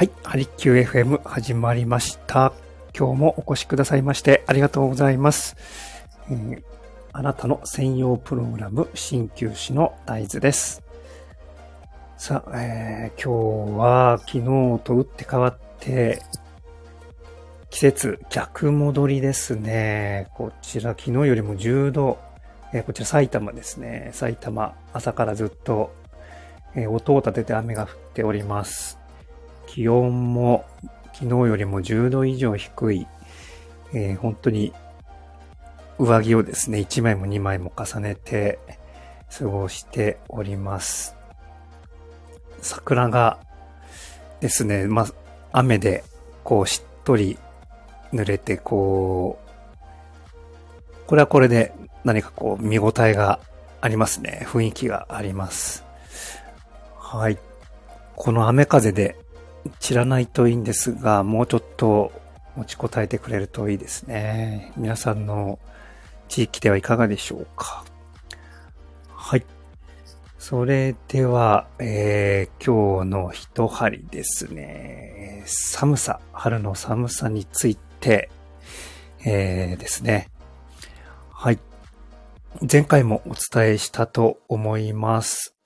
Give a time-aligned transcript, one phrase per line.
[0.00, 2.54] はい、ハリキュー FM 始まりました。
[2.98, 5.58] 今日もお越しくださいましてありがとうございます。
[6.30, 6.62] えー、
[7.12, 10.82] あなたの専用プログラム、鍼灸師の大豆です。
[12.16, 14.44] さあ、えー、今日は昨日
[14.84, 16.22] と打って変わって、
[17.68, 20.28] 季節逆戻りですね。
[20.32, 22.18] こちら昨日よりも10度、
[22.72, 24.12] えー、こちら埼玉ですね。
[24.14, 25.92] 埼玉、朝からずっと、
[26.74, 28.99] えー、音を立てて雨が降っております。
[29.72, 30.64] 気温も
[31.12, 33.06] 昨日よりも10度以上低い、
[33.92, 34.72] えー、本当に
[35.96, 38.58] 上着をですね、1枚も2枚も重ねて
[39.38, 41.14] 過ごしております。
[42.60, 43.38] 桜が
[44.40, 45.06] ですね、ま
[45.52, 46.02] 雨で
[46.42, 47.38] こうしっとり
[48.12, 53.38] 濡れてこう、これはこれで何かこう見応えが
[53.80, 54.44] ありますね。
[54.48, 55.84] 雰囲気があります。
[56.96, 57.38] はい。
[58.16, 59.19] この雨風で
[59.78, 62.12] 散らないといいんですが、もうちょっと
[62.56, 64.72] 持ちこたえてくれるといいですね。
[64.76, 65.58] 皆さんの
[66.28, 67.84] 地域ではいかがでしょうか。
[69.08, 69.44] はい。
[70.38, 75.44] それでは、えー、今日の一針ですね。
[75.46, 78.30] 寒さ、春の寒さについて、
[79.24, 80.28] えー、ですね。
[81.30, 81.58] はい。
[82.70, 85.56] 前回もお伝えしたと思います。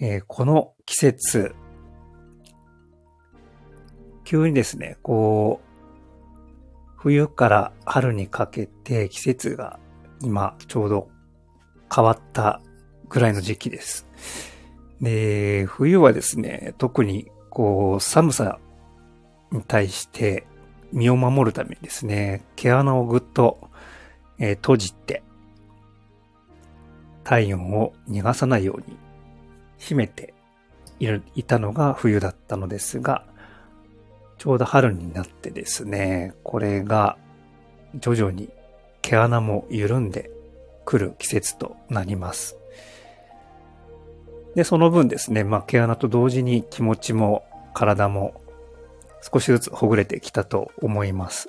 [0.00, 1.54] えー、この季節、
[4.28, 9.80] 急にですね、こう、冬から春にかけて季節が
[10.20, 11.08] 今ちょうど
[11.90, 12.60] 変わった
[13.08, 14.06] ぐらいの時期です。
[15.00, 18.58] で、冬はですね、特にこう寒さ
[19.50, 20.46] に対して
[20.92, 23.58] 身を守るためにですね、毛穴をぐっと、
[24.38, 25.22] えー、閉じて、
[27.24, 28.98] 体温を逃がさないように
[29.78, 30.34] 締めて
[31.34, 33.24] いたのが冬だったのですが、
[34.38, 37.18] ちょうど春になってですね、これが
[37.96, 38.48] 徐々に
[39.02, 40.30] 毛穴も緩んで
[40.84, 42.56] くる季節となります。
[44.54, 47.44] で、その分ですね、まあ、毛穴と同時に気持ちも
[47.74, 48.40] 体も
[49.20, 51.48] 少しずつほぐれてきたと思います。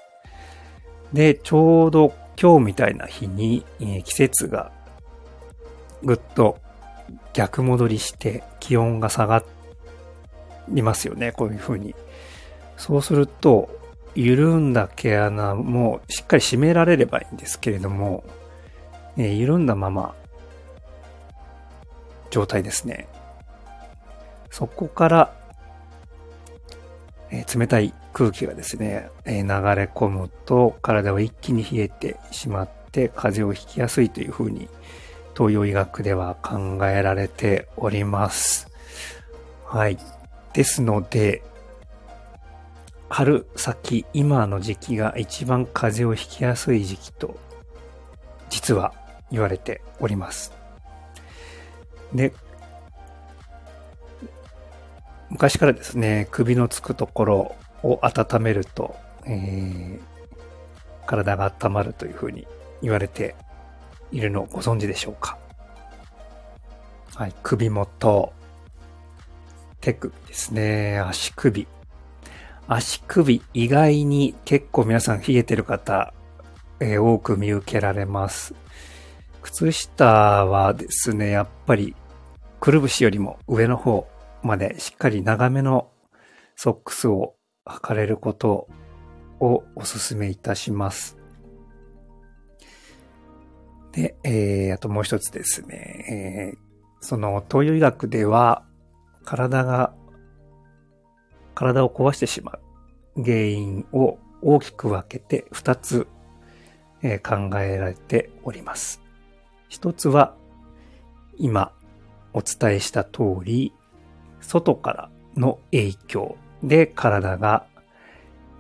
[1.14, 4.72] で、ちょうど今日みたいな日に、えー、季節が
[6.04, 6.58] ぐっと
[7.34, 9.44] 逆戻りして気温が下が
[10.70, 11.32] りますよね。
[11.32, 11.96] こういう風に。
[12.80, 13.70] そうすると、
[14.16, 18.24] 緩んだ毛穴もしっかり締められればいいんですけれども、
[19.18, 20.16] え、緩んだまま、
[22.32, 23.08] 状態ですね。
[24.50, 25.36] そこから、
[27.32, 34.70] え、冷たい空気がですね、え、流れ込むと体は一気に冷えてしまって風邪をひきやすいというふうに
[35.38, 38.68] 東洋医学では考えられております。
[39.66, 39.98] はい。
[40.54, 41.44] ですので、
[43.10, 47.38] 春先、今の時期が一番風邪をひきやすい時期と、
[48.50, 48.94] 実は
[49.32, 50.54] 言われております。
[52.14, 52.34] で、
[55.30, 62.48] 昔からですね、首のつくところを温めると、えー、体が温まるというふうに
[62.82, 63.36] 言われて
[64.12, 65.38] いるのをご存知でしょうか
[67.16, 68.34] はい、首元、
[69.82, 71.68] 手首ですね、足首、
[72.72, 76.14] 足首意外に結構皆さん冷えてる方、
[76.80, 78.54] えー、多く見受けられます。
[79.42, 81.96] 靴下はですね、やっぱり
[82.60, 84.08] くるぶしよりも上の方
[84.44, 85.90] までしっかり長めの
[86.56, 87.34] ソックスを
[87.66, 88.68] 履かれること
[89.40, 91.18] をお勧めいたします。
[93.94, 96.58] で、えー、あともう一つですね、えー、
[97.02, 98.64] その東洋医学では
[99.26, 99.96] 体が
[101.60, 102.58] 体を壊してしま
[103.18, 106.08] う原因を大きく分けて2つ、
[107.04, 109.02] え考えられております。
[109.68, 110.36] 一つは
[111.38, 111.74] 今
[112.32, 113.74] お伝えした通り
[114.40, 117.66] 外からの影響で体が、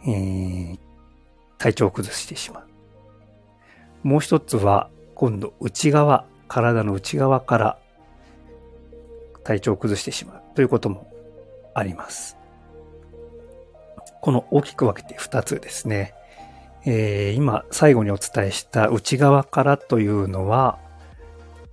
[0.05, 0.79] えー、
[1.57, 2.65] 体調を崩してしま
[4.03, 4.07] う。
[4.09, 7.79] もう一つは今度内側、体の内側から
[9.45, 11.09] 体調を崩してしまうということも
[11.73, 12.38] あります。
[14.21, 16.13] この大きく分けて2つですね。
[16.85, 20.79] えー、今最後にお伝えした内側からというのは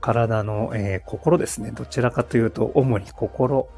[0.01, 1.71] 体の、えー、心ですね。
[1.71, 3.69] どちらかというと主に心、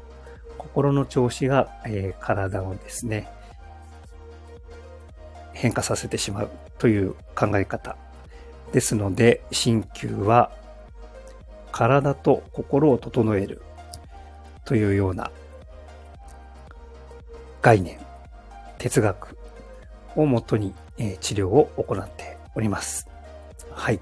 [0.57, 3.27] 心の調子が、えー、体をですね、
[5.53, 7.95] 変化させてしまうという考え方。
[8.71, 10.51] ですので、鍼灸は
[11.71, 13.61] 体と心を整える
[14.65, 15.31] というような
[17.61, 17.99] 概念、
[18.79, 19.37] 哲学
[20.15, 23.07] をもとに、え、治療を行っております。
[23.71, 23.99] はい。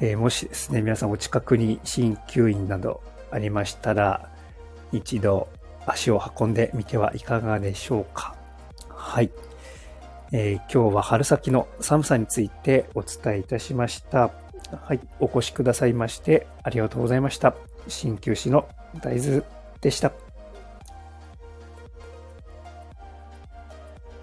[0.00, 4.30] えー、もしですね、皆さんお近くに鍼灸院などありましたら、
[4.92, 5.48] 一度
[5.86, 8.34] 足を運んでみてはいかがでしょうか。
[8.88, 9.30] はい。
[10.32, 14.30] えー、今日は春先の寒さについてお伝えいたしました。
[14.84, 15.00] はい。
[15.20, 17.54] お越しくださいましてありがとうございました。
[17.88, 18.68] 鍼灸師の
[19.02, 19.42] 大豆
[19.80, 20.27] でした。